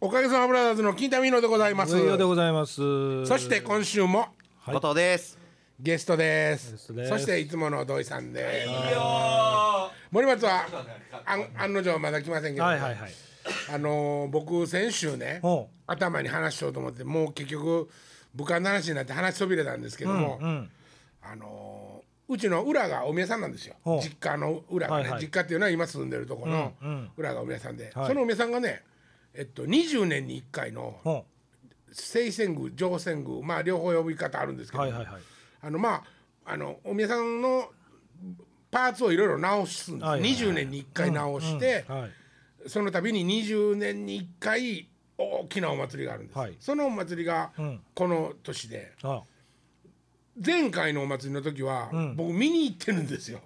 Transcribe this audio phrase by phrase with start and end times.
[0.00, 1.96] おかげさまブラザーズの金田美濃でございます。
[1.96, 3.26] 上与でございます。
[3.26, 4.28] そして今週も
[4.60, 4.74] はい。
[4.76, 5.36] 後藤です。
[5.80, 6.76] ゲストです。
[7.08, 8.70] そしていつもの土井さんです。
[10.12, 10.66] 森松は
[11.26, 13.10] 案案の定まだ来ませんけど、はいはいはい。
[13.74, 17.88] あのー僕先週ねほ頭に話しようと思ってもう結局
[18.36, 20.70] 部下の話になって話しそびれたんですけども、ううん。
[21.24, 23.74] あのーうちの裏がお宮さんなんですよ。
[23.82, 24.00] ほう。
[24.00, 25.22] 実家の裏がね、はいはい。
[25.22, 26.72] 実家っていうのは今住んでるところの
[27.16, 28.06] 裏がお宮さんで、はい。
[28.06, 28.82] そのお宮さんがね
[29.34, 31.24] えっと20年に1回のほ
[31.94, 35.22] 清泉宮上泉宮まあ両方呼び方あるんですけど、うはいはいはい。
[35.60, 36.04] あのまあ
[36.44, 37.68] あのお宮さんの
[38.70, 40.38] パーツをいろいろ直すんです、はいはいはい。
[40.38, 42.10] 20年に1回直して、うんはい。
[42.66, 46.56] その度に20年に1回大きなお祭りがあるんです、はい。
[46.60, 47.80] そのお祭りがうん。
[47.94, 49.22] この年であ
[50.44, 52.16] 前回のお祭りの時は、ん。
[52.16, 53.40] 僕見に行ってるんですよ。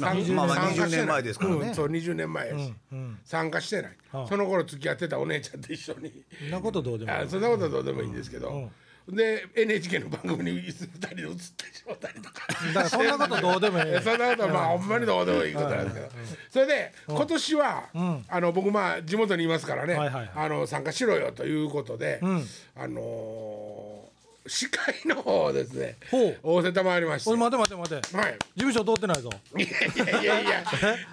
[0.00, 0.88] まあ参まあまあ参加してない。
[0.88, 1.56] 20年前ですからね。
[1.60, 6.12] うんそう20年前やし、うん参加してない、はあその頃付き合ってたお姉ちゃんと一緒に。
[6.40, 7.18] そんなことどうでもいい。
[7.18, 8.70] あそんなことはどうでもいいんですけど、
[9.08, 12.46] で NHK の番組に2人で映ってしまったりとか。
[12.48, 13.84] だからそんなことどうでもいい。
[13.86, 16.08] え そんなことはまあほんまにどうでもいいことなんですけど。
[16.50, 17.84] それで今年は
[18.28, 19.94] あの僕まあ地元にいますからね。
[19.94, 20.30] はいはいはい。
[20.34, 22.44] あの参加しろよということでん。
[22.76, 24.09] あのー
[24.46, 26.38] 司会の方をですねほう。
[26.42, 28.16] 仰せたまわりましておい待て待て待て。
[28.16, 28.32] はい。
[28.56, 29.30] 事務所通ってないぞ。
[29.56, 30.64] いやいやいやいや。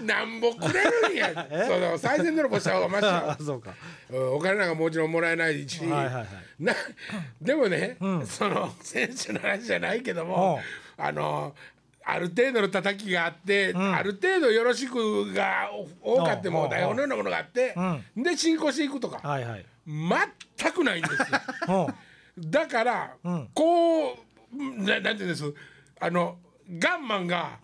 [0.01, 1.47] なんぼくれるんや。
[1.67, 3.03] その最善泥棒した方がまし。
[3.03, 3.73] よ あそうか。
[4.11, 6.27] うんお金なんかもちろんもらえないし、はいはいはい。
[6.59, 6.73] な
[7.41, 10.61] でもね、その選手の話じゃないけども、
[10.97, 11.53] あの
[12.03, 15.69] ある程度の叩きがあって、ある程度よろしくが
[16.01, 17.75] 多かってうんも台本のようなものがあって、
[18.15, 19.65] で進行していくとか、はいはい。
[19.85, 21.25] 全くないんですよ。
[21.67, 21.91] ほ
[22.37, 23.15] だから、
[23.53, 24.17] こう
[24.83, 25.53] ななんていうんです？
[25.99, 26.37] あの
[26.79, 27.59] ガンマンが、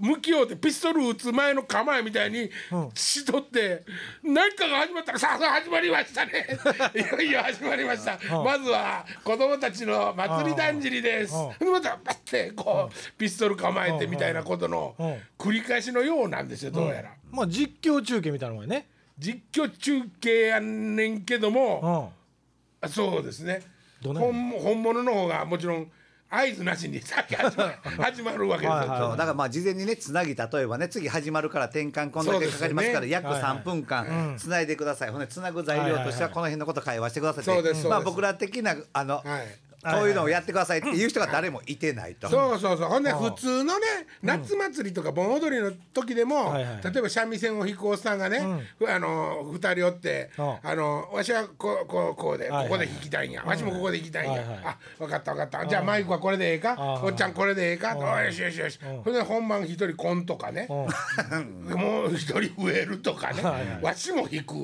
[0.00, 2.50] 向き合うてピストル撃つ前の構えみたいに
[2.94, 3.84] しとって、
[4.22, 6.46] 何かが始まったらさあさあ始まりましたね。
[6.94, 14.94] いよいよ始まりました、まずは子供たちの祭りだんじりです、でまたパッてこうピストル構えてみたいなことの
[15.38, 17.10] 繰り返しのようなんですよどうやら。
[17.10, 18.88] うまあ実況中継みたいなもんやね。
[19.18, 22.12] 実況中継やんねんけども、
[22.88, 23.62] そうですね
[24.04, 25.90] 本本物の方がもちろん
[26.30, 27.72] 合図なしに先始まる
[28.02, 33.52] 始まるわけですだからまあ事前にねつなぎ例えばね次始まるから転換こんだけかかりますから約はいはい。
[33.58, 42.28] 3分間つないでください、ほんでつなぐ材料としてはこの辺のこと会話してくださいまあ僕ら的なあの、はいこういうのをやってくださいっていう人が誰もいてないと。
[42.28, 42.88] そうそうそう。
[42.88, 43.86] ほんで普通のね
[44.22, 46.80] 夏祭りとか盆踊りの時でも、はいはい。
[46.82, 48.40] 例えば三味線を弾くおっさんがね、
[48.86, 50.56] あの二人おって、うん。
[50.62, 55.66] あのわしはこうこうこうで、はいはいここで弾きたいんや、わしもここで弾きたいんや、はいはいあ分かった分かった。
[55.66, 63.42] じゃあマイクはこれでええか、あおっちゃんこれでええか、およしよしよし、ほんで本番一人コンとかね、 もう一人増えるとかね、
[63.82, 64.54] わしも弾く、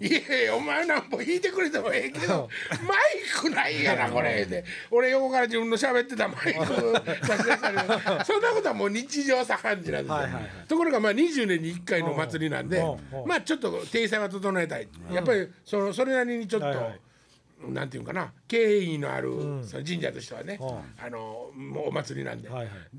[0.00, 2.48] いやいやお前なんぼ弾いてくれてもええけど、
[2.86, 2.98] マイ
[3.40, 4.46] クないやなこれ。
[4.46, 7.70] で俺横から自分の喋ってたマイク差し出した。
[7.70, 7.78] り
[8.24, 12.82] そんなことはもう日常茶飯事なんですよ、ところがまあ20年に1回のお祭りなんで
[13.26, 14.88] まあちょっと体裁は整えたい。
[15.12, 18.32] やっぱりそのそれなりにちょっと、なんていうかな。
[18.48, 19.30] 敬意のある、
[19.64, 20.64] その神社としてはね、う。
[20.64, 20.68] ん
[21.04, 22.48] あのもうお祭りなんで、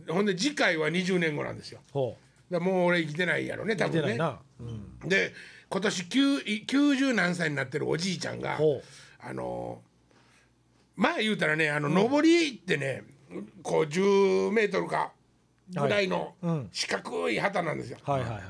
[0.08, 1.80] ほんで次回は20年後なんですよ。
[1.92, 2.16] ほ
[2.52, 4.20] だもう俺生きてないやろね多分ね。
[5.06, 5.34] で
[5.70, 8.82] 今年9 90何歳になってるおじいちゃんがほ
[9.22, 9.82] あの
[10.96, 13.04] 前言うたらねあの上りってね
[13.64, 15.12] こう10メートルか
[15.74, 16.70] ぐらいのうん。
[16.72, 17.98] 四角い旗なんですよ。
[18.04, 18.42] はいはいはい。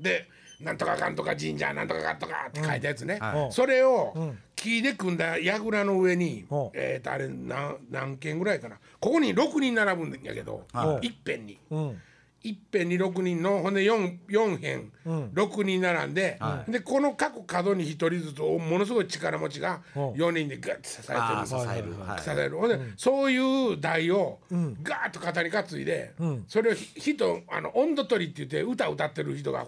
[0.00, 0.28] で
[0.60, 3.52] なんとかかんとか神社なんとかかんとかって書いたやつね、はい。
[3.52, 6.70] それを木で組んだ櫓の上に、うん。
[6.74, 8.76] えー、とあれ何何軒ぐらいかな。
[8.98, 11.08] ここに6人並ぶんやけど、はい。
[11.08, 11.58] いっぺんに。
[11.70, 12.02] うん
[12.42, 15.30] いっぺんに6人のほんで 4, 4辺、ん。
[15.34, 19.98] 6人並んで、でこの各角に1人ずつおものすごい力持ちがう。
[19.98, 22.22] ん4人でガッて支えてる支える、はい。
[22.22, 22.56] 支える。
[22.56, 24.40] ほんで、そういう台を
[24.82, 26.14] ガーッと肩に担いで、
[26.48, 29.66] それをひ人あの温度取りって言って歌歌ってる人が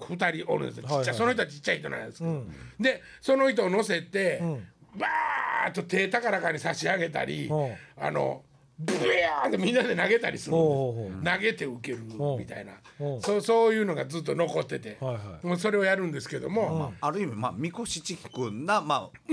[0.00, 0.88] 2人おるんですよ。
[0.88, 2.44] ちっちゃい、その人はちっちゃい人なんですけど、
[2.78, 4.40] でその人を乗せて、
[4.94, 7.54] バーッと手高らかに差し上げたり、う。
[7.54, 8.44] んあの
[8.78, 11.36] ブヤーってみんなで投げたりするんです。
[11.36, 12.04] 投げて受ける
[12.38, 12.72] みたいな。
[13.00, 13.18] う。
[13.18, 15.46] んそうそういうのがずっと残ってて、はいはい。
[15.46, 19.32] もうそれをやるんですけども、ある意味まあみこしチックなまあ、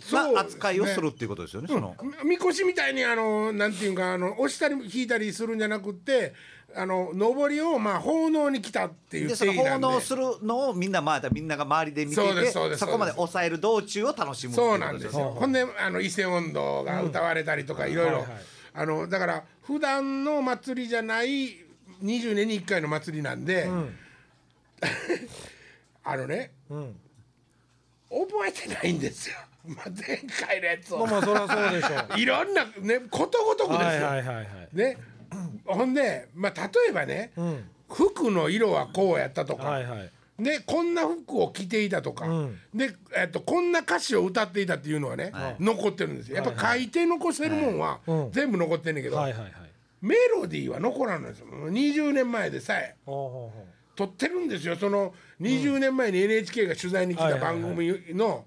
[0.00, 1.68] そうな扱いをするっていうことですよね。
[1.68, 1.96] その。
[2.24, 6.34] みみこしみたいにあのなんていうかあの押したり引いたりするんじゃなくって
[6.74, 9.86] あの上りをまあ奉納に来たっていうでその定義なんで。
[9.86, 15.30] 奉納するのをみんなまあみんなが周りで見てそういてですそうですそこまで抑える道中を楽しむっていそうなんですよ。
[15.30, 18.30] ほんであの伊勢音頭が歌われたりとかいろいろはいはい
[18.76, 21.56] あのだから普段の祭りじゃない
[22.02, 23.68] 20年に1回の祭りなんで、
[26.04, 26.96] あのねうん。
[28.08, 29.36] 覚えてないんですよ、
[29.66, 31.04] まあ、前回のやつを。
[31.06, 32.18] まあまあそりゃそうでしょう。
[32.20, 34.46] いろんなねことごとくですよ、はいはいはいはい。
[34.72, 34.98] ね。
[35.64, 37.68] ほんで、まあ、例えばね、ん。
[37.88, 42.58] 服の色はこうやったとか、はいはいでこんな服を着ていたとか、うん。
[42.74, 45.56] で、えっと、こんな歌詞を歌っていたっていうのはね、はい。
[45.58, 46.36] 残ってるんですよ。
[46.36, 48.32] やっぱ書いて残せるもんはうん。
[48.32, 49.18] 全部残ってんねんけど、
[50.02, 51.46] メロディーは残らんのですよ。
[51.46, 54.76] もう20年前でさえ撮ってるんですよ。
[54.76, 58.44] その20年前に NHK が取材に来た番組の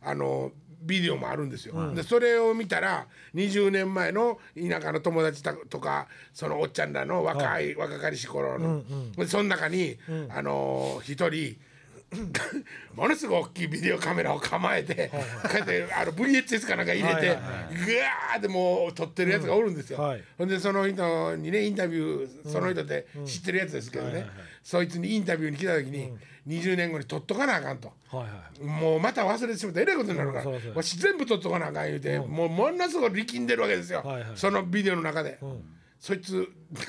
[0.00, 8.82] あのビデオもあるんですよ、でそれを見たら20年前の田舎の友達たとかそのおっちゃんらの若い、若かりし頃の、
[9.16, 9.96] でその中に、
[10.28, 11.56] あのー一人
[12.94, 15.18] ものすごい大きいビデオカメラを構えて、こ
[15.52, 17.36] うやってあの VHS かなんか入れて、はいはい
[17.72, 19.98] ぐわーってもう撮ってるやつがおるんですよ。
[19.98, 20.24] うんはい。
[20.38, 24.26] ほんでその人にねインタビューその人って知ってるやつですけどね、
[24.62, 26.12] そいつにインタビューに来た時に、
[26.46, 27.92] 20年後に撮っとかなあかんと。
[28.10, 28.28] はいは
[28.60, 28.64] い。
[28.64, 29.80] もうまた忘れてしまった。
[29.80, 34.30] らえらいことになるから、わし全部撮っとかなあかん言うて、もうものすごい力んでるわけですよ、はいはい。
[34.34, 36.80] そのビデオの中で、んそいつ フ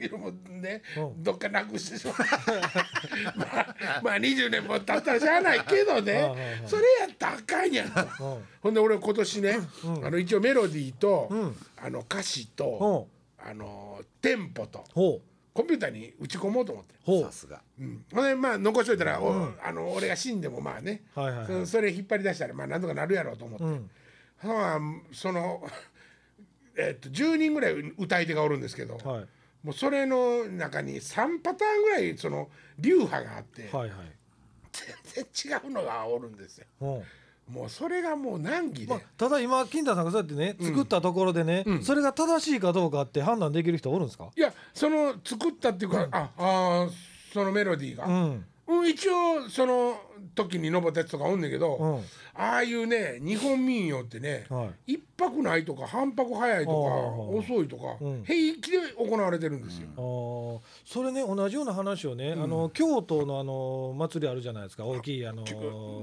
[0.00, 1.22] ィルムね、うん。
[1.22, 2.24] どっかなくしてしまった
[3.38, 8.44] まあまあ20年も経ったらしゃあないけどね、それやったらあかんやんと、うん。
[8.62, 9.58] ほんで俺今年ね、
[10.02, 11.56] あの一応メロディーと、ん。
[11.76, 13.08] あの歌詞ほと、
[13.38, 15.22] あのテンポとコ
[15.62, 17.22] ンピューターに打ち込もうと思って。
[17.22, 17.62] さすが。
[17.78, 21.46] うん、ほんでまあ残しといたら、おあの俺が死んでもまあね、はいはいはい。
[21.46, 23.90] そそれ引っ張り出したらまあなんとかなるやろうと思って、うん。
[24.42, 24.80] まあ
[25.12, 25.64] その
[26.76, 29.26] えっと10人ぐらい歌い手がおるんですけど、はい。
[29.62, 33.98] もうそれの中に3パターンぐらいその流派があって、はいはい。
[35.12, 36.66] 全然違うのがおるんですよ。
[36.78, 37.02] ほ
[37.50, 44.30] もうそれがもう難儀で、うまあただ今金太さんがそうやってね作ったところでね、それが正しいかどうかって判断できる人おるんですか？
[44.36, 46.88] いやその作ったっていうか、ああ
[47.32, 48.44] そのメロディーが、うん。
[48.68, 49.96] うん、一応その
[50.36, 52.04] 時に登ったやつとかおんねんけど、うん。
[52.34, 58.24] ああいうね日本民謡ってね、は一泊ないとか半泊早いとかああ遅いとか、うん。
[58.24, 59.88] 平気で行われてるんですよ。
[59.96, 60.60] あー。
[60.84, 64.84] それね同じような話をね、あの京都のあの祭りあるじゃないですか。
[64.84, 65.42] 大きいあの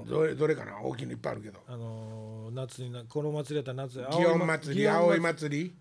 [0.06, 0.81] どれどれかな？
[0.81, 1.59] 大きいのいっぱいあるけど。
[1.68, 4.88] あの夏になこの祭りやったら夏祇園祭り。
[4.88, 5.74] 葵祭り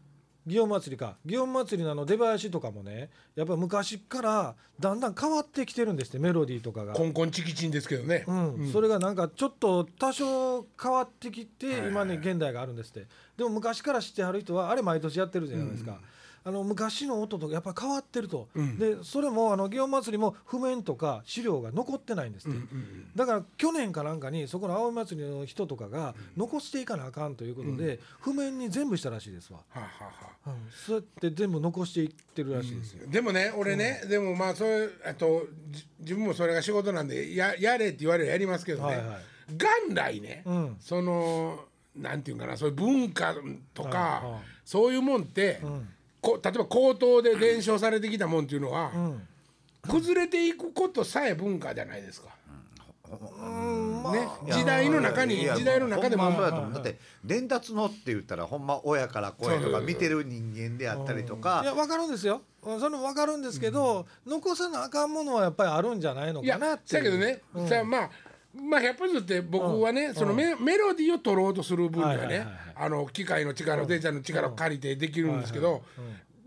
[0.47, 1.17] 祇園祭りか。
[1.25, 6.94] 祇園祭りのあの出囃子とかもねやっぱ昔からだんだん変わってきてるんですってメロディーとかが。
[6.94, 7.05] コ。
[7.05, 8.25] ンコンチキチンですけどね。
[8.27, 8.71] うん。
[8.73, 13.06] それがなんかちょっと多少変わってきて今ね現代があるんですって。
[13.37, 15.99] でも昔から知ってはる人はあれ毎年やってるじゃないですか、
[16.44, 18.49] あの昔の音とかやっぱ変わってると、
[18.79, 22.59] でそれもあの祇園祭りも譜面とか資料が残ってないんですって、
[23.15, 30.11] だから去年かなんかにそこの青祭りの人とかが残していかなあかんということで、譜面に全部したらしいですわ、はあはあは
[30.47, 30.50] あ。
[30.50, 39.06] うん、そうやって全部残していってるらしいですよ、でもね俺ね、でもまあそれあとじ自分もそれが仕事なんでややれって言われるやりますけどね、はいはい。
[39.53, 40.77] 元来ね、うん。
[40.81, 41.65] その
[41.97, 43.35] なんていうんかなそういう文化
[43.75, 44.41] とか、はいはい。
[44.65, 45.89] そういうもんって、ん
[46.22, 49.28] こ例えば口頭で伝承されてきたもんっていうのは、うん。
[49.82, 52.28] 崩れていくことさえ文化じゃないですか。
[53.10, 54.02] うん。
[54.02, 56.24] まあね、時代の中に時代の中でも。
[56.24, 56.72] ほんまそうやと思う。
[56.74, 62.36] だって伝達のって言ったらほんま親から子へとか見てる人間であったりといやか分かるんですよ。
[62.36, 67.04] うんそれも分かるんですけど、残さなあかんものはやっぱりあるんじゃないのかなっていう。
[67.04, 68.10] だけどね、さあまあ
[68.54, 72.56] まあ100歩ずつって僕はね、そのメメロディーを取ろうとする分にはねはいはいはいはい。
[72.77, 75.82] あの機械の力、デジタルの力を借りてできるんですけど、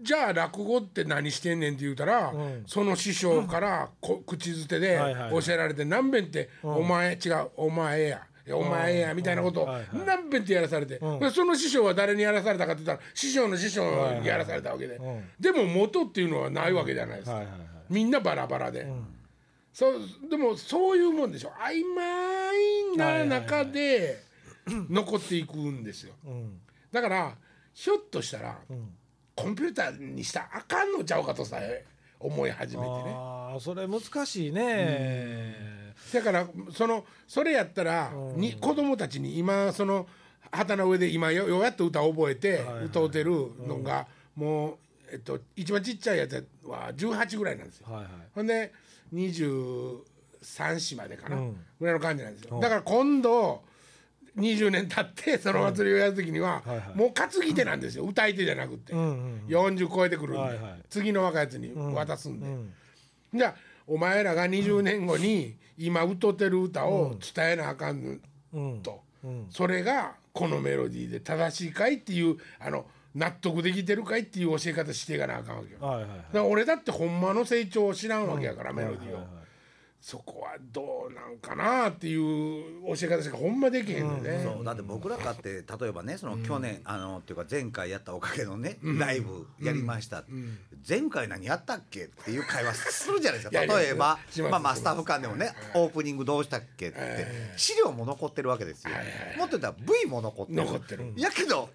[0.01, 2.63] じゃあ落語って何してんねんって言うたら、ん。
[2.67, 4.99] その師匠からこ口づてで
[5.31, 8.21] 教えられて何遍って「お前違うお前や」
[8.53, 9.67] お前やみたいなことを
[10.05, 15.23] 何遍ってやらされて、でその師匠は誰にやらされたかって言ったら師匠の師匠にやらされたわけで、ん。
[15.39, 17.41] でも元っていうのはないわけじゃないですか、
[17.89, 18.87] みんなバラバラで、
[19.75, 21.51] そうでもそういうもんでしょ。
[21.59, 24.23] 曖昧な中で
[24.65, 26.13] 残っていくんですよ。
[26.25, 26.61] うん
[26.93, 27.35] だから
[27.73, 28.57] ひょっとしたら、
[29.35, 31.83] コンピューターにしたらあかんのちゃうかとさえ
[32.21, 33.11] 思い始めてね。
[33.13, 35.93] ああそれ難しいね。
[36.13, 40.07] だからそのそれやったら、に子供たちに今その
[40.53, 44.77] 旗の上で今よようやっと歌を覚えて歌うてるのが、もう、
[45.15, 47.87] えっと、一番ちっちゃいやつは18ぐらいなんですよ。
[47.89, 48.11] はいはい。
[48.35, 48.73] ほんで
[49.13, 50.01] 23
[50.41, 51.57] 歳までかな、うん。
[51.79, 52.59] ぐらいの感じなんですよ。
[52.59, 53.63] だから今度
[54.37, 56.97] 20年経ってその祭りをやる時には、はいはい。
[56.97, 58.03] もう担ぎ手なんですよ。
[58.03, 60.81] 歌い手じゃなくって、うんうん40超えてくるんで、はいはい。
[60.89, 62.45] 次の若いやつに渡すんで。
[62.45, 62.73] うん。
[63.33, 63.55] じゃあ
[63.87, 68.19] お前らが20年後に今歌ってる歌を伝えなあかん
[68.53, 68.81] うん。
[68.81, 69.47] と、うん。
[69.49, 75.79] それがこのメロディーで正しいかいっていうあの納得できてるかいっていう教え方していかなあかんわけよ。
[75.79, 79.44] だかはいはいはいら俺だってほんまの成長を知らんわけやから、メロディーを。
[80.05, 82.63] そこはどうなんかなっていう
[82.95, 84.63] 教え方しかほんまできへんでね、そう。
[84.63, 90.23] だって僕らかって例えばねその去年、あのっていうか前回やったおかげのね、ライブやりました、
[90.87, 93.59] 前回何やったっけっていう会話するじゃないですか。
[93.79, 97.25] 例えばしまあまあスタッフ間でもねオープニングどうしたっけって。
[97.57, 98.93] 資料も残ってるわけですよ、
[99.39, 100.65] もっと言ったら V も残ってる。
[100.65, 101.13] 残ってる。
[101.17, 101.67] やけど、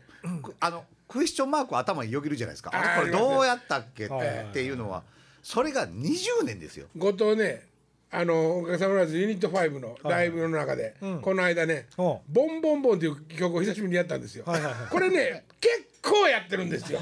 [0.61, 2.71] あのクエスチョンマークは頭によぎるじゃないですか。
[2.97, 4.09] これどうやったっけっ
[4.53, 5.03] ていうのは
[5.43, 6.87] それが20年ですよ。
[6.97, 7.69] 後藤ね
[8.13, 12.03] あのおかげさまでユニット5のライブの中で、この間ね「う。
[12.03, 14.91] んボンボンボン」っていう曲を久しぶりにやったんですよ、はいはいはい。
[14.91, 17.01] これね結構やってるんですよ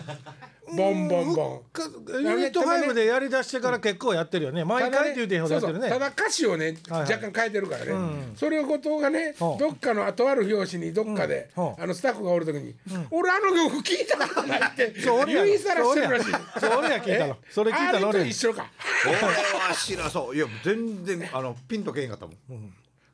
[0.77, 1.63] ボンボンボン。
[1.73, 1.83] か
[2.21, 4.65] ユニット5でやりだしてから結構やってるよね。
[4.65, 5.89] 毎回って言うてほどやってるね。
[5.89, 7.93] ただ歌詞をね、若干変えてるからね、
[8.37, 9.59] それを後藤がね、うん。
[9.59, 11.83] どっかのとある表紙にどっかで、うん。
[11.83, 12.75] あのスタッフがおる時に
[13.11, 16.33] 「俺あの曲聞いたことない」って 言いさらしてるらしい。
[16.61, 16.99] そう俺や。
[16.99, 17.37] 聞いたの。
[17.51, 18.71] それ聞いたのあれと俺や一緒か。
[19.07, 20.37] 俺は知らそう。
[20.37, 22.71] いや全然あのピンとけへんかったもん、も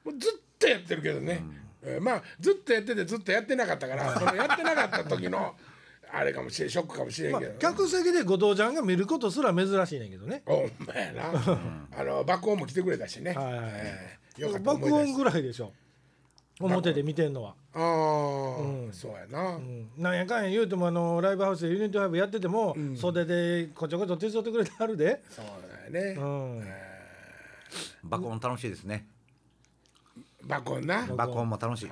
[0.06, 1.42] うずっとやってるけどね、
[1.82, 5.54] えーまあずっとやっててずっとやってなかったからそのやってなかった時の
[6.16, 10.42] あれかもしれんショックかもしれんまあけど、客席で後藤ちゃんが見ることすら珍しいねんけどね。
[10.47, 11.23] おんまやな。
[11.97, 13.71] あの爆音も来てくれたしね、はいはいはい。
[13.75, 15.73] えーよかった爆音ぐらいでしょ。
[16.61, 17.80] 表で見てんのは、ああ、
[18.92, 19.90] そうやな、うん。
[19.99, 25.44] なんやかんや言うてもあのライブハウスでユニットライブやってても、袖でこちょこちょ手伝ってくれてあるで、そう
[25.92, 26.64] だよね、うん、
[28.04, 29.06] 爆音楽しいですね。
[30.44, 31.06] 爆音な。
[31.06, 31.90] 爆音も楽しい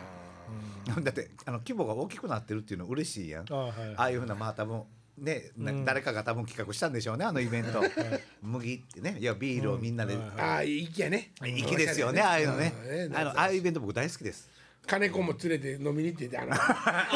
[1.03, 3.47] だってあの規模が大きくなってるっていうの嬉しいやん。
[3.51, 4.83] あはいああいうふうなまあ多分
[5.19, 7.83] ね、な誰かが多分企画したんでしょうねあのイベント。
[8.43, 9.19] 麦ってね。
[9.21, 11.33] いやビールをみんなで、ああいい気やね。
[11.41, 12.75] 粋ですよねああいうのね。
[12.85, 13.17] うん。
[13.17, 14.49] あのああいうイベント僕大好きです。
[14.87, 16.53] 金子も連れて飲みに行っててあの。
[16.55, 16.57] あ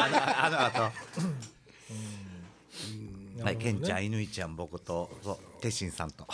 [0.09, 0.91] のあの後
[3.43, 6.27] はい、ケンちゃん、犬ちゃん、僕と、そう、鉄心さんと。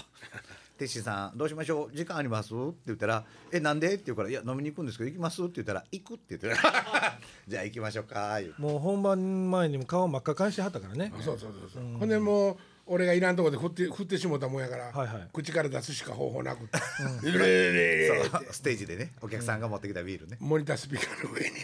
[0.83, 2.53] 鉄心さん、どうしましょう、時間あります？
[2.53, 3.93] って言ったら、え、なんで？
[3.93, 5.41] って言うから、いや、飲みに行くんですけど、行きます？
[5.41, 7.19] って言ったら、行くって言ってた。
[7.47, 8.39] じゃあ、行きましょうか。
[8.57, 11.11] もう本番前にも顔真っ赤かにしてはったからね。
[11.21, 15.29] そうそうそうそう、ほんでもう俺がいらんとこで振って振ってしもたもんやから、はいはい。
[15.31, 16.77] 口から出すしか方法なくて
[17.23, 18.45] 「うれれれれ」そう。
[18.51, 20.35] ステージでね、お客さんが持ってきたビールね。
[20.41, 21.61] モニタースピーカーの上にね。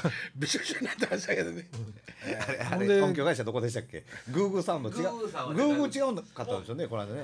[0.34, 1.68] びしょびしょになってましたけどね。
[2.48, 4.06] あれ、あれ、音響会社どこでしたっけ？
[4.30, 4.96] グーグーサウンド違う。
[4.96, 7.22] ググーグーさんはねーグー違うかったんですよね、この間ね。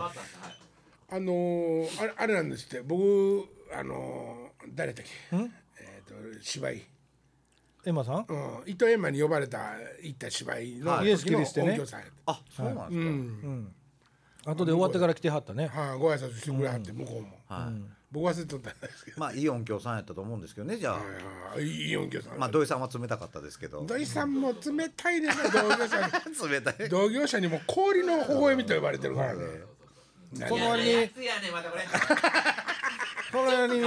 [1.11, 2.83] あのー、あれあれなんですって。
[2.83, 5.37] 僕あのー、誰だっけ？
[5.81, 6.83] えっ、と芝居、
[7.87, 8.27] エマさん？
[8.29, 9.73] うん、糸右衛門に呼ばれた
[10.03, 11.71] 行った芝居のイエスキリストね。
[11.73, 12.33] 音響さんやった。
[12.33, 13.75] あ、そうなんです
[14.45, 14.53] か？
[14.53, 15.67] 後で終わってから来てはったね。
[15.69, 17.75] はい、ご挨拶してくれはって、向こうも、はい。
[18.11, 20.95] 僕忘れとったんですけど、まあ、いい音響さんやったと思うんですけどね、じゃあ。
[20.95, 21.91] はいはいい。
[21.91, 23.85] い音響さん、まあ、土井さんは冷たかったですけど。
[23.85, 25.51] 土井さんも冷たいですね。
[25.53, 26.13] 同業者に。
[26.53, 26.89] 冷たい。
[26.89, 29.45] 同業者にも氷の微笑みと呼ばれてるからね。
[30.49, 31.09] この割に。
[31.09, 31.29] これ。
[33.31, 33.81] この割に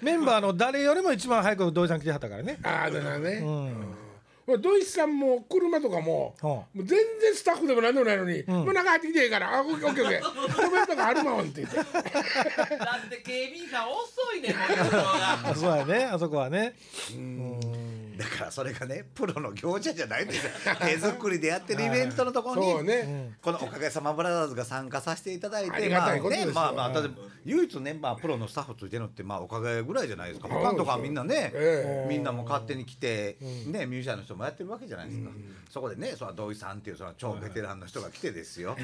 [0.00, 2.58] メンバーの誰よりも一番早く土井さん来てはったからね。
[2.62, 3.30] ああだからね。
[3.42, 4.60] うん。
[4.60, 11.76] 土井さんも車とかも、はあもう全然スタッフでも何でもないのに、もう中入ってきてから、あ、オッケーオッケーオッケー、コメントがあるもんって言って。
[12.76, 15.48] だって警備員さん遅いねもう人が。
[15.48, 16.74] あ そうやねあそこはね
[18.16, 20.52] だからそれがねプロの業者じゃないんですよ。
[20.80, 23.32] 手作りでやってるイベントのところにね。
[23.42, 27.14] このおかげさまブラザーズが参加させていただいてまあねまあまあ例えば
[27.44, 30.48] 唯一ねまあプロのスタッフついてるのってまあおかげぐらいじゃないですか。
[30.48, 35.30] 他のとかはみんなねえみんなも勝手に来てねミュージシャンの人もやってるわけじゃないですか。
[35.70, 38.76] そこでねその土井さんっていうその超ベテランの人が来てですよ。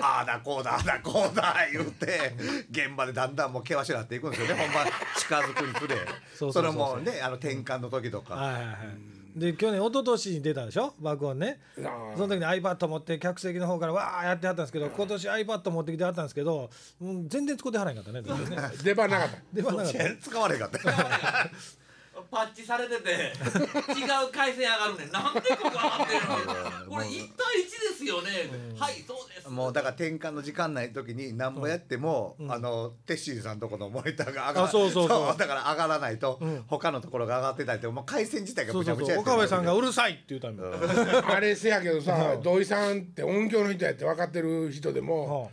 [0.00, 2.34] ああだこうだああだこうだ言って
[2.70, 4.54] 現場でだんだんもう険しくなっていくんですよね。
[4.54, 5.96] 本番近づくにつれ。
[6.52, 8.34] それもねあの転換の時とか。
[8.34, 8.98] はいはいはい。
[9.36, 10.94] で去年一昨年に出たでしょ？
[11.00, 11.60] 爆音ね。
[11.84, 16.70] あその時に iPad 持って客席の方からわーやってはったんですけど今年 iPad 持ってきてはったんですけど、
[17.00, 18.62] うん、全然使ってはらへんかったね全然ね。
[18.82, 19.36] 出番なかった。
[19.52, 20.16] 出番なかった。
[20.22, 20.78] 使われへんかった
[22.30, 25.10] パッチされてて違う回線上がるねん。
[25.10, 26.20] なんでここ上がってる
[26.86, 26.94] の？
[26.94, 28.28] これ1対1ですよね。
[28.78, 29.48] はいそうです。
[29.48, 35.36] もうだから転換の時間ない時に何もやっても、あのテッシーさんとこのモニターが上があそうそうそう。
[35.38, 40.64] だから上がらないと、他のところが上がってたりともう回線自体がむちゃむちゃ岡部さんがうるさいって言うたんだ
[41.34, 45.48] あれせやけどさ、土井さんって音響の人やって分かってる人でも、は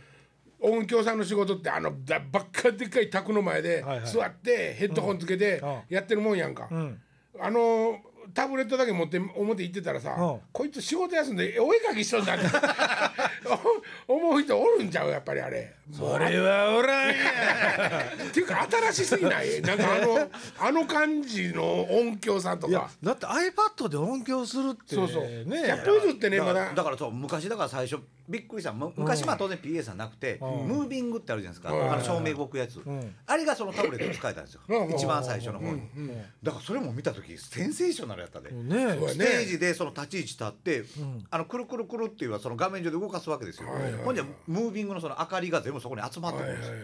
[0.60, 5.80] 音響さんの仕事ってあのだばっかでっかい卓の前で座ってヘッドホンつけてうん。
[5.88, 7.00] やってるもんやんか、ん。
[7.38, 7.98] あの
[8.34, 10.40] タブレットだけ持って表行ってたらさ、うん。
[10.52, 12.44] こいつ仕事休んでお絵かきしとんだって。
[14.08, 15.74] 思う人おるんちゃうやっぱりあれ。
[15.92, 17.14] それはおらんや。
[18.28, 19.60] っていうか新しすぎない？
[19.62, 22.90] なんかあのあの感じの音響さんとか。
[23.02, 25.22] だって iPad で音響するってそうそう。
[25.22, 26.64] ね100歩譲ってねまだ。
[26.64, 28.72] らだからそう昔だから最初びっくりした。
[28.72, 30.68] む昔まあ当然 PA さんなくて、うん。
[30.68, 33.14] ムービングってあるじゃないですか、うんあの照明動くやつ、ん。
[33.26, 34.94] あれがそのタブレット使えたんですよ、うん。
[34.94, 36.08] 一番最初の方に、うん。
[36.42, 41.26] だからそれも見た時センセーショナルやったで、ステージでその立ち位置立って、ん。
[41.30, 43.68] あのくるくるくるっていうのはその画面上で動かすわけですよ、
[44.04, 46.74] ほんでムービングのその明かりが全部そこに集まってくるんですよ、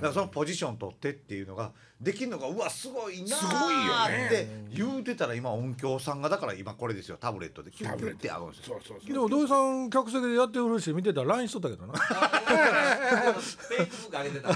[0.00, 4.18] だからそのポジション取ってっていうのができるのがうわすごいなすごいよね。
[4.22, 7.18] ーって言うてたら今音響さんがだから今これですよ。
[7.20, 8.80] タブレットでキュッキュッて合うんですよ。
[8.82, 9.12] そうそうそう。
[9.12, 14.54] でも土井さん客席でやってるし見てたら LINE しとったけどなフェイスブック上げてた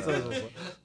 [0.00, 0.34] そうそう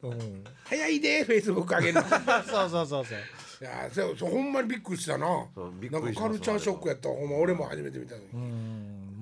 [0.02, 0.12] そう。
[0.12, 2.02] うん早いでフェイスブック上げるの。
[2.02, 2.04] い
[2.50, 3.18] そうそうそうそう。
[3.64, 5.28] やそうそうほんまにびっくりしたな。
[5.54, 7.10] そうびっなんくりしますかカルチャーショックやった。
[7.10, 8.16] わほんま俺も初めて見た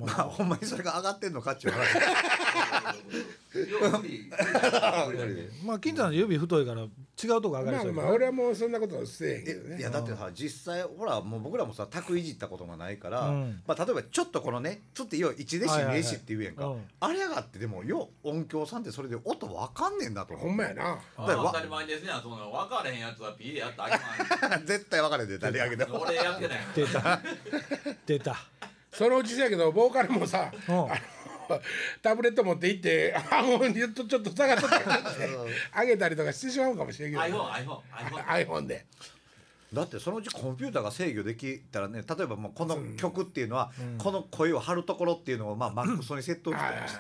[0.08, 1.86] 時まあほんまにそれが上がってんのかっていう話。
[5.66, 6.90] まあ金太さん指太いから違う
[7.42, 9.80] とこ上がりまあそうまあ俺はもうそんなことせえへんけどね。
[9.80, 13.62] いやだってさ実際ほらもう僕らもさ卓いじったことがないから、うん。
[13.68, 16.82] まあ、例えばちょっとこのねちょっと要は1弟子はいはいはい2弟子って言うやんか、うん。
[17.00, 20.48] あれがあってでもよう音響さんってそれで音わかんねんなと思う。
[20.48, 21.00] ほんまやな。
[21.18, 22.12] あ当たり前ですね。
[22.22, 24.00] そんな分かれへんやつは P でやったらあ
[24.60, 26.60] き 絶対分かれて誰あげても俺やってない。
[26.76, 27.20] 出た。
[28.06, 28.38] 出た
[28.92, 30.76] そのうちせやけどボーカルもさうん。
[30.76, 30.88] あ
[31.50, 31.60] の
[32.02, 35.28] タブレット持って行ってあもうちょっとちょっと下がっとったりして
[35.74, 38.86] あげたりとかしてしまうかもしれんけど iPhoneiPhoneiPhone iPhone で
[39.72, 46.52] だってそのうちコンピューターが制御できたらね例えばもうこの曲っていうのは、この声を張るところっていうのをまあマックスに設定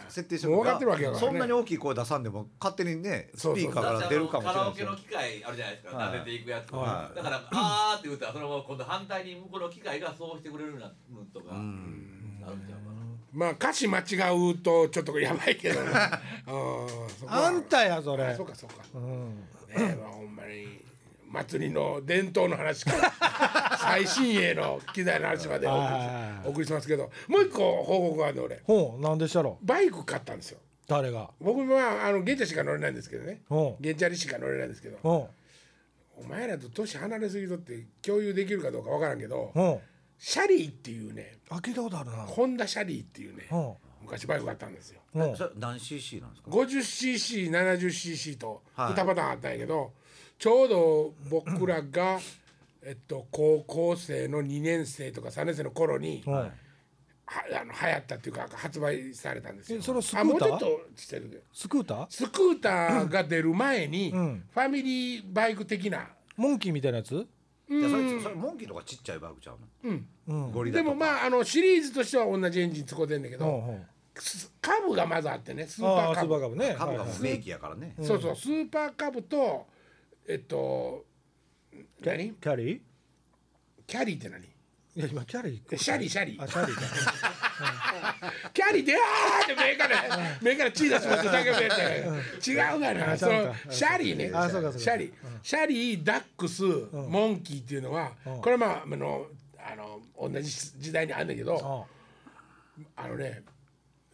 [0.07, 1.19] 設定してるわけやからね。
[1.19, 6.07] そんなに大きい声出さんでも勝手にねスピーカーから出るかもしれカラオないですよケの機械あるじゃないですか、はい。
[6.09, 12.39] 撫でていくやつ、はいだからあーって言ったらそのまま今度反対に向こうの機械がそうしてくれるなのとか、うん。
[12.39, 12.99] なるんちゃうかな。
[13.33, 14.01] まあ歌詞間違
[14.51, 15.79] うとちょっとやばいけど
[17.27, 18.25] あんたやそれ。
[18.25, 18.83] あそうかそうか。
[18.93, 19.47] うん。
[19.75, 20.83] ねまあほんまに
[21.29, 28.59] 祭りの伝統の話から 最新鋭の機材の話までお送りしはいお送りしますけどもう一個報告があるの俺。
[28.63, 30.59] ほうなんでしたろバイク買ったんですよ。
[30.87, 31.29] 誰が？
[31.39, 33.41] 僕はあのゲンチャしか乗れないんですけどね。
[33.47, 33.83] ほう。
[33.83, 35.29] ゲンチャリしか乗れないんですけどほ
[36.17, 39.59] お前らと年離れすぎとって共有できるかどうかわからんけどう。
[39.59, 39.81] ほ
[40.17, 42.17] シャリーっていうねうあ聞いたことあるな。
[42.17, 45.01] ホンダシャリーっていうねほ昔バイク買ったんですよ。
[45.15, 45.37] うほう。
[45.37, 48.93] それ何 cc なんですか？50cc70cc とはい。
[48.93, 49.93] 2パターンあったんやけど、
[50.39, 52.19] ちょうど僕らが
[52.81, 56.51] えっと高校生の2年生とか3年生の頃にほうは
[57.27, 59.79] あの流行ったっていうか発売されたんですよ。
[59.79, 60.23] えそれはスクーター？
[60.23, 62.05] あもうちょっとしてるスクーター？
[62.09, 64.43] スクーターが出る前に、ん。
[64.49, 67.11] ファミリーバイク的な、モンキーみたいなやつ？
[67.11, 67.15] い
[67.73, 69.91] やそれそれモンキーとかちっちゃいバイクちゃうの？
[69.91, 70.47] うん、うん。
[70.47, 70.89] でゴリラとか。
[70.91, 73.85] もまああのシリーズとしては同じエンジン使うてんだけど、ほうほう。
[74.21, 76.75] スカブがまずあってねスーああスーパーカブパーカブね。
[76.79, 79.67] 株がはいはいもう名機やからね、そうそうスーパーカブと
[80.29, 81.05] えっと
[82.01, 82.33] 何？
[82.33, 82.79] キャリー？
[83.87, 84.43] キャリーって何？
[84.45, 84.47] い
[84.95, 85.75] や今キャリー。
[85.77, 86.37] シャリーシャリ。
[86.37, 86.73] ーあシャリ
[88.53, 91.29] キャリーであーって目から目から血出し持って。
[91.29, 94.31] 叫ぶやつ違うがなそのシャリーね。
[94.31, 94.79] あそうかそうか。
[94.79, 95.05] シャリ。
[95.05, 98.41] ーシャリーダックスモンキーっていうのはうん。
[98.41, 99.25] これまああの
[99.57, 101.87] あの同じ時代にあんだけど
[102.95, 103.41] ああのね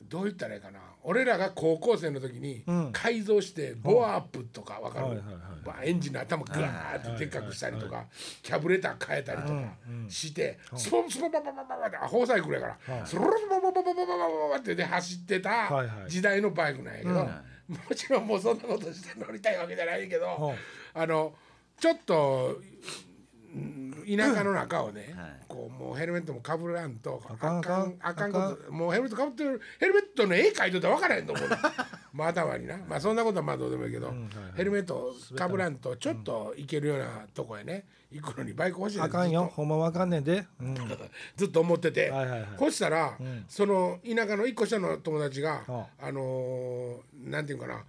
[0.10, 0.80] どう言ったらいいかな。
[1.04, 2.90] 俺らが高校生の時にうん。
[2.92, 5.26] 改造してボアアップとかわかる、はいはい
[5.84, 8.06] エンジンの頭ガーってでっかくしたりとか、
[8.44, 9.64] キャブレター変えたりとか
[10.08, 15.72] して、スポンスポンパパパパパってアホサイクルやから、スロロロロロロロロロロってで走ってた
[16.08, 17.30] 時代のバイクなんやけど、も
[17.96, 20.58] ちろんもうそんなことして乗りたいわけじゃないけど、はい
[20.94, 21.34] あの
[21.78, 23.05] ちょっとうん
[24.06, 25.32] 田舎の中をね、はい。
[25.48, 27.96] こうもうヘルメットもかぶらんとあかんかん。
[28.02, 31.58] あかんこあともうヘルメットかぶってるヘルメットの絵描いとったら分からへんと思うの
[32.14, 32.78] まあ頭にな。
[32.78, 34.14] まあそんなことはまあどうでもいいけど、
[34.56, 39.52] ヘルメットかぶらんとちょっと行けるようなとこへね行くのにバイク欲しいねあかんよ。
[39.56, 40.46] ほんまわかんねんで。
[40.60, 40.76] うん。
[41.36, 42.50] ずっと思ってて、はいはいはい。
[42.60, 46.12] そしたら、その田舎の一個下の友達が、はあ。
[46.12, 47.84] のーなんていうかな、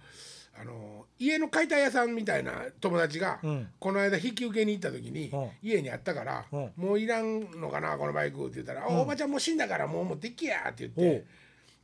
[0.59, 3.67] あのー家の解体屋さんみたいな友達が、うん。
[3.79, 11.25] この間引き受けに行った時に、は家にあったから、はもういらんのかなこのバイクって言ったら「おおばちゃんもう死んだからもう持ってきや」って言って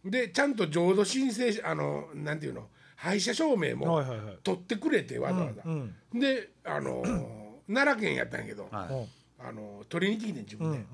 [0.05, 4.37] でちゃんと浄土申請しあのなんていうの廃車証明もはいはいはい。
[4.43, 5.61] 取ってくれてわざわざ。
[5.65, 5.95] うん。
[6.13, 7.25] であのー
[7.73, 8.93] 奈良県やったんやけど、はい。
[8.93, 9.47] うん。
[9.47, 10.85] あのー取りに来てん自うん分で、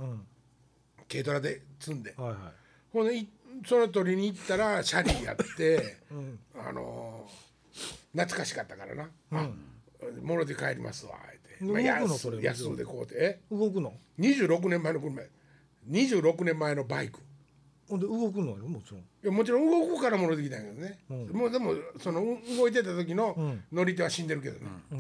[1.12, 2.14] 軽トラで積んで。
[2.18, 2.38] はいはい。
[2.94, 3.28] ほんでい
[3.68, 6.40] その取りに行ったらシャリやって、ん。
[6.58, 7.49] あのー
[8.14, 9.50] 懐かしかったからな「あ
[10.22, 13.16] もろで帰りますわ」って、動くの安それ安でこうて。
[13.18, 13.40] え？
[13.52, 15.28] 動くの？26年前の車や。
[15.90, 17.20] 26年前のバイク。
[17.90, 19.00] ほんで動くのよもちろん。
[19.00, 21.00] いやもちろん動くからもろてきたんやけどね、
[21.32, 23.36] もうでもそのう動いてた時の
[23.72, 25.00] 乗り手は死んでるけどね、うん。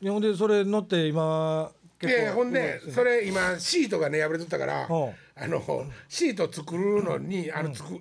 [0.00, 5.12] いやほんでそれ乗って今でほんでそれ今シートがね破れとったからうん。
[5.36, 8.00] あのシート作るのにあのつく皮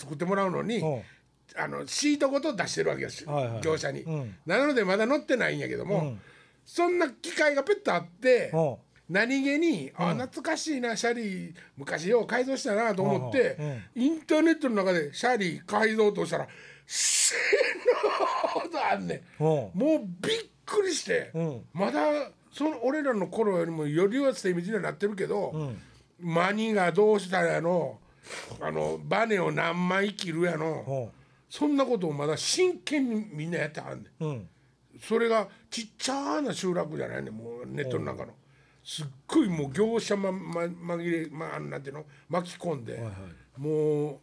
[0.00, 1.02] 作ってもらうのにうん
[1.56, 3.24] あのシートごと出してるわけです。
[3.24, 3.60] よはいはい。
[3.60, 4.02] 業者に。
[4.02, 4.36] うん。
[4.46, 6.20] なのでまだ乗ってないんやけどもうん。
[6.64, 8.76] そんな機会がペッとあってうん。
[9.08, 13.56] 何気にあ懐かしいなシャリ昔よう改造したなと思って
[13.96, 16.46] うんインターネットの中でシャリ改造としたら
[16.86, 17.38] 死ぬ
[18.48, 19.42] ほどあんねん。
[19.42, 19.46] うん。
[19.46, 19.80] もう
[20.20, 21.62] びっくりしてうん。
[21.72, 22.00] まだ
[22.52, 25.78] その俺らの頃よりもよりは精密にはなってるけど、うん。
[26.20, 27.98] マニがどうしたやの
[28.60, 31.19] あのバネを何枚切るやのうん
[31.50, 34.24] そんなことをまだ真剣にみんなやってはんねん。
[34.24, 34.48] うん。
[35.02, 38.32] それがちっちゃな集落じゃないねんもうネットの中の。
[38.82, 42.04] すっごいもう業者まま紛れ、まあ、なんていうの？
[42.28, 42.98] 巻き込んで、
[43.58, 44.18] もう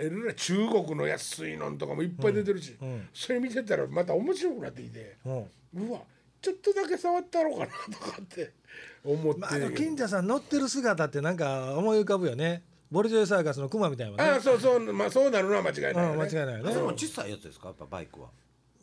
[0.00, 3.08] えらい中国の安いのんとかもいっぱい出てるし、うん。
[3.12, 5.16] それ見てたらまた面白くなってきて。
[5.26, 5.88] うん。
[5.88, 6.00] うわ
[6.40, 8.52] ちょっとだけ触ったろうかなとかって
[9.04, 9.40] 思って。
[9.40, 14.30] まあ、あの金田さん乗ってる姿ってなんか思い浮かぶよねボルジョイサーカスのクマみたいなね。
[14.32, 16.72] ああそうそうまあそうなるのは間違いないようんね、間違いないよね。
[16.72, 17.68] それも小さいやつですか？
[17.68, 18.28] やっぱバイクは。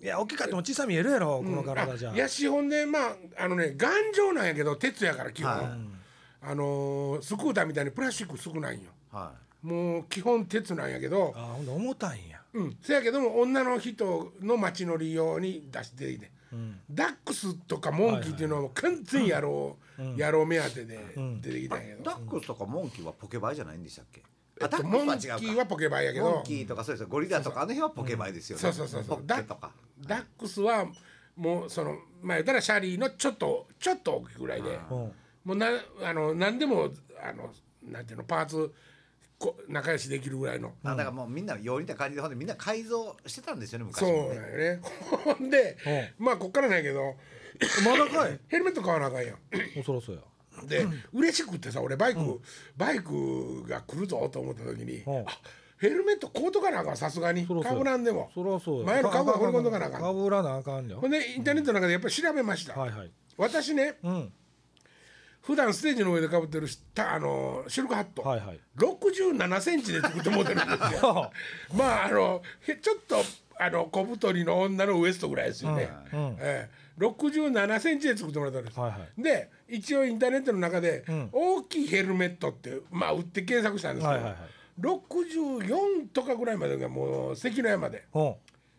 [0.01, 2.15] いや大きかっても小さ見えるやろこの体じゃ、あ。
[2.15, 5.63] いや資本でまああのね頑丈なんやけど鉄やから基本、はい。
[6.41, 8.89] あのースクーターみたいにプラスチック少ないんよ。
[9.11, 11.33] はもう基本鉄なんやけど。
[11.35, 12.41] あほんで重たいんや。
[12.53, 12.77] うん。
[12.81, 16.31] せやけども女の人の街乗り用に出していて、
[16.89, 19.85] ダックスとかモンキーっていうのはもう完全やろう、やろう
[20.45, 20.99] 目当てで
[21.41, 24.23] 出てきたんやけど、ダックスとかモンキーはポケバイじゃないんでしたっけ？
[24.61, 26.31] えっと、モンキーはポケバイやけど。
[26.31, 27.07] モンキーとかそうですよ。
[27.07, 28.61] ゴリラとかあの辺はポケバイですよね。
[28.61, 29.23] そうそうそうそう。
[29.25, 30.87] ダックスは
[31.35, 34.79] もうそのまあ言ったらシャリーのちょっとちょっと大きいぐらいで。
[34.91, 35.11] うん。
[35.45, 35.67] もうな
[36.03, 36.89] あの何でも
[37.23, 37.49] あの
[37.83, 38.73] なんていうのパーツ
[39.37, 40.73] こ仲良しできるぐらいの。
[40.83, 44.35] あだからもうみんなよう似た感じでほんでみんな改造してたんですよね昔そうもね。
[44.35, 44.81] なんよね。
[45.23, 45.77] ほんで
[46.17, 47.15] まあこっからなんやけど
[47.85, 48.39] まだかい。
[48.47, 49.37] ヘルメット買わなあかんやん。
[49.83, 50.23] そろそろや。
[50.67, 52.41] で嬉しくってさ俺バイク、
[52.75, 55.19] バイクが来るぞと思った時に、うん。
[55.19, 55.25] あ
[55.77, 57.45] ヘルメット買うとかなあかんさすがに。
[57.45, 58.29] そろそろかぶらんでも。
[58.33, 60.01] そろそろ前のカバー掘り込んどかなあかん。
[60.01, 60.99] かぶらなあかんよ。
[60.99, 63.11] ほんでインターネットの中でやっぱり調べました、はいはい。
[63.37, 64.33] 私ねうん。
[65.41, 68.59] 普段ステージの上でかぶってるしたあのシルクハット、はいはい。
[68.77, 71.31] 67センチで作ってもうてるんですよ。
[71.73, 73.23] まああのへちょっと
[73.57, 76.19] あの小太りの女のウエストぐらいですよね、うん。
[76.19, 76.37] うん。
[76.39, 79.21] ええ67センチで作ってもらったんです、はいはい。
[79.21, 81.29] で一応インターネットの中で、ん。
[81.31, 84.49] 大きいヘルメットってまあ売って検索したんですけど、はいはいはい。
[84.79, 88.05] 64とかぐらいまでがもう関の山で。
[88.13, 88.35] うん。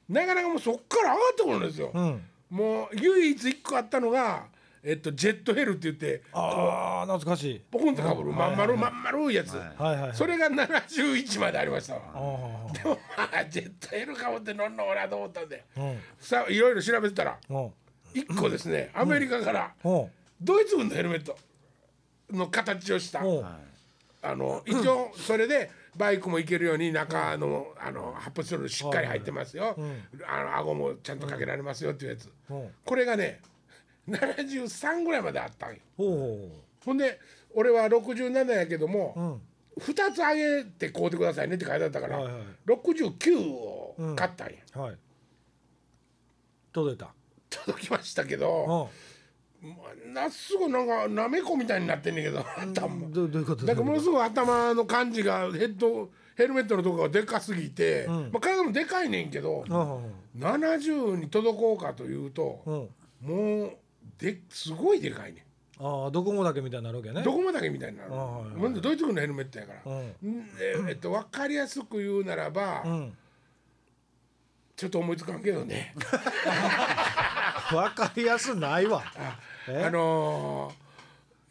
[0.08, 2.22] なかなかもうそっから上がってくるんですよ、うん。
[2.50, 4.46] もう唯一一個あったのが、
[4.82, 7.60] えっと、ジェットヘルって言ってああ懐かしい。
[7.70, 10.16] ポコンとかぶるまん丸まん丸いやつ、はいはいはいはい。
[10.16, 11.94] それが71までありました。
[11.94, 15.64] でもまあジェットヘルかぶって乗んの俺はと思ったんで。
[15.76, 15.98] うん。
[16.18, 17.70] さあいろいろ調べてたらうん
[18.14, 20.06] 1個ですねアメリカからうん。
[20.40, 21.36] ドイツ軍のヘルメット
[22.30, 23.44] の形をしたうん。
[24.22, 29.76] あの一応それでバイクも行けるように中のあの発泡スチロールしっかり入ってますよ。
[30.28, 32.30] あの顎もちゃんとかけられますよっていうやつ。
[32.50, 32.68] うん。
[32.84, 33.40] これがね
[34.08, 35.78] 73ぐらいまであったんよ。
[35.96, 36.48] ほ
[36.84, 37.18] ほんで
[37.54, 39.40] 俺は67やけども、ううん。
[39.80, 42.42] 2つ上げて買うてくださいねって書いてあったから、はいはい。
[42.66, 44.96] 69を買ったんや、はい。
[46.72, 47.14] 届いた
[47.50, 48.90] 届きましたけうど、
[50.06, 53.08] なすぐなんかなめこみたいになってんねんけど頭。
[53.08, 53.66] どどういうこと？
[53.66, 60.42] だからものすごい頭の感じがヘッドヘルメットのとこがでかすぎて、まあ、体もでかいねんけど、うん。
[60.42, 63.28] 70に届こうかというと、うん。
[63.28, 63.76] もう
[64.18, 65.44] ですごいでかいねん。
[65.82, 67.22] ああドコモだけみたいになるわけね。
[67.22, 68.54] どこまでみたいになる、あはいはい。
[68.58, 70.48] ほんでドイツ軍のヘルメットやから、うん。
[70.88, 73.16] えっと、分かりやすく言うならば、うん。
[74.76, 75.94] ちょっと思いつかんけどね
[77.76, 79.02] わかりやすないわ。
[79.68, 79.84] え？
[79.84, 80.90] あのー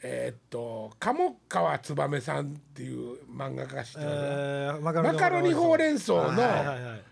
[0.02, 6.14] えーっと鴨川燕さんっていう漫画家知ってる、えーママカロニほうれん草。
[6.14, 6.32] の、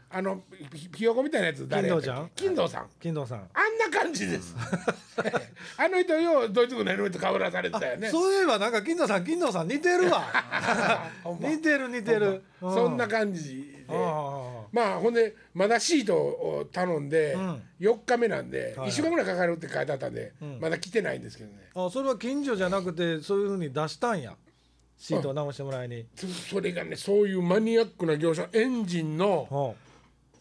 [0.09, 0.41] あの
[0.73, 2.43] ひひよこみたいなやつ誰やったっけ？
[2.45, 2.87] 金堂さん。
[3.01, 3.39] 金堂さん。
[3.39, 4.55] あんな感じです。
[5.77, 8.07] あの人ようドイツ軍のヘルメットかぶらされてたよね。
[8.11, 10.23] そういえばなんか金堂さん金堂さん似てるわ。
[11.41, 12.41] 似てる似てる。
[12.61, 13.93] うそんな感じで。
[13.93, 17.61] あまあほんでまだシートを頼んでん。
[17.79, 21.69] 4日目なんではい1週間ぐらいかかるって書いてあったんでまだ来てないんですけどね。
[21.73, 24.35] ああそれは近所じゃなくてそういうふうに出したんや。
[24.97, 26.05] シートを直してもらいに。
[26.15, 29.87] そそれがねそういうマニアックな業者エンジンのは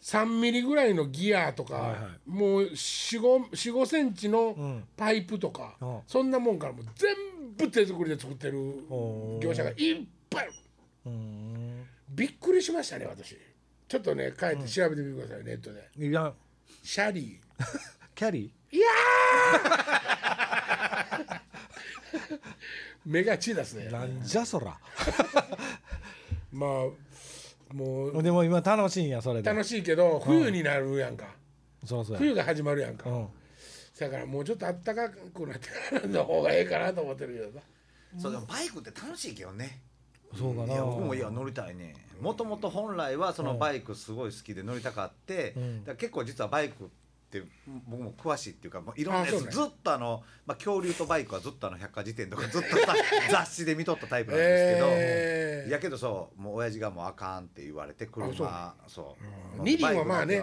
[0.01, 4.83] 3ミリぐらいのギアとか、もう45センチのん。
[4.95, 5.85] パイプとか、う。
[5.85, 7.13] んそんなもんからもう全
[7.57, 8.85] 部手作りで作ってる
[9.41, 9.75] 業者がいっ
[10.29, 10.49] ぱい
[12.09, 13.37] びっくりしましたね私
[13.87, 15.89] ちょっとね帰って調べてみてください、ネットで。
[15.97, 16.33] いや
[16.83, 17.39] シャリ
[18.15, 18.75] キャリー？
[18.75, 18.87] いや
[23.05, 23.89] 目が血出すね。
[23.89, 24.77] なんじゃそら。
[26.51, 28.23] まあもう。
[28.23, 29.49] でも今楽しいんやそれで。
[29.49, 31.35] 楽しいけど冬になるやんか。
[31.85, 32.13] そうそう。
[32.15, 33.09] や冬が始まるやんか。
[33.09, 33.29] うん。
[33.97, 37.65] だからもうちょっと暖かくなってからの方がええかなと思ってるけどさ
[38.19, 39.81] そうでもバイクって楽しいけどね
[40.35, 40.73] そうかな。
[40.73, 41.95] いや僕もいや乗りたいね。
[42.21, 45.79] もともと本来はそのバイクすごい好きで乗りたかって、うん。
[45.81, 46.89] だから結構実はバイク
[47.27, 47.43] って
[47.87, 49.47] 僕も詳しいっていうかもういろんなやあそうね。
[49.51, 52.95] つずっとあの、まあ、恐竜とバイクはずっとあの百科事典とか ずっとさ
[53.29, 55.71] 雑誌で見とったタイプなんですけど、えー。
[55.71, 59.17] やけどそうもう親父がもうあかんって言われて車そ
[59.55, 59.59] う。
[59.59, 59.61] う。
[59.61, 59.65] ん。
[59.65, 60.41] 二輪はまあね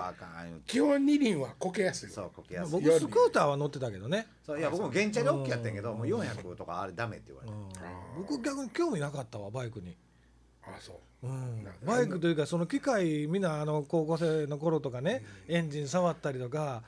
[0.67, 2.11] 基本二輪はこけやすい。
[2.11, 2.81] そうこけやすい。
[2.81, 7.55] 僕スクーターは乗ってたけどね、そういや僕も原チャリ OK やったんやけどもう400とかあれダメって言われて、
[8.17, 9.97] 僕逆に興味なかったわバイクに、
[10.67, 11.27] あそう。
[11.27, 11.65] うん。
[11.65, 16.83] なバイクというかその機械みんなあの高校生の頃とかね、エンジン触ったりとか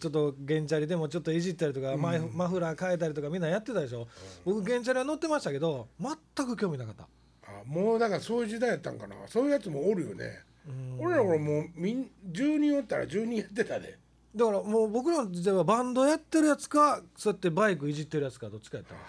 [0.00, 4.08] ちょっと原チャリでもちょっといじったりとか、マイマフラー変えたりとかみんなやってたでしょ、
[4.44, 7.08] 僕原チャリは乗ってましたけど全く興味なかった。
[7.44, 9.16] あもうだからそういう時代やったんかな。
[9.26, 10.40] そういうやつもおるよね。
[10.68, 11.00] うん。
[11.00, 13.98] 俺ら頃もうみん10人おったら10人やってたで。
[14.36, 19.00] だからもう僕らの時代はバンドやってるやつかそうやってバイクいじってるやつかどっちかやったわ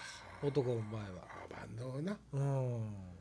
[0.42, 1.06] 男の場合は。
[1.22, 2.16] あバンドな。
[2.32, 3.11] うん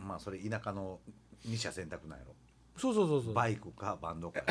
[0.00, 0.98] まあそれ田舎の
[1.44, 2.34] 二者選択なんやろ。
[2.76, 3.34] そうそうそうそう。
[3.34, 4.42] バイクかバンドか。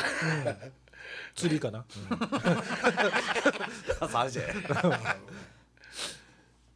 [1.34, 1.84] 釣りかな、
[4.10, 4.40] 三者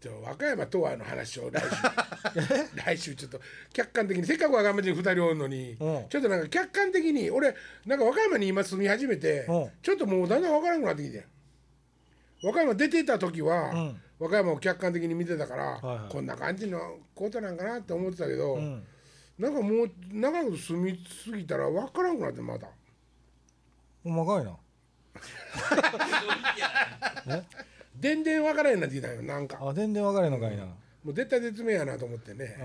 [0.00, 2.76] じゃあ和歌山とはの話を来週。
[2.76, 3.40] 来週ちょっと
[3.72, 4.26] 客観的に。
[4.26, 6.08] せっかく和歌山人2人おるのに、うん。
[6.08, 7.54] ちょっとなんか客観的に俺
[7.86, 9.70] なんか和歌山に今住み始めて、うん。
[9.82, 11.26] ちょっともうだんだん分からなくなってきて
[12.44, 14.00] 和歌山出てた時は、うん。
[14.18, 16.12] 和歌山を客観的に見てたから、はいはい。
[16.12, 16.78] こんな感じの
[17.14, 18.82] ことなんかなって思ってたけど、うん、
[19.38, 22.68] なんかもう長く住みすぎたら分からんくなってまだ
[24.04, 24.56] 細かいな。
[27.98, 29.58] 全然分からんようになってきたよなんか。
[29.60, 30.72] あ全然分かれんのかいな、も
[31.06, 32.56] う絶対絶命やなと思ってね。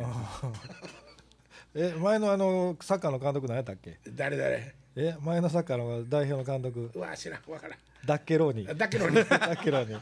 [1.75, 3.99] え前のあのサッカーの監督何やったっけ？
[4.09, 4.73] 誰誰？
[4.95, 6.91] え前のサッカーの代表の監督。
[6.93, 8.65] うわ知らん分からんダッケローニ。
[8.65, 9.97] だけどにダッケローニ。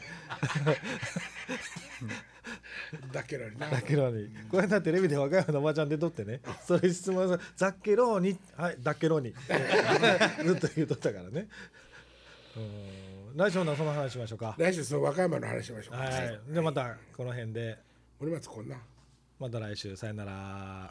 [3.12, 3.68] だけどにな。
[3.68, 4.28] ダッケローニ。
[4.50, 6.40] これだテレビで和歌山のおばちゃん出とってね。
[6.66, 8.38] それ質問さ「ザッケローニ。
[8.56, 9.34] はいダッケローニ」
[10.46, 11.48] ずっと言うとったからね。
[12.56, 13.36] うん。
[13.36, 14.54] 来週のその話しましょうか。
[14.58, 16.40] 来週その和歌山の話しましょうはい。
[16.54, 17.78] でまたこの辺で。
[18.20, 18.76] 森松こんな。
[19.38, 20.90] また来週さよなら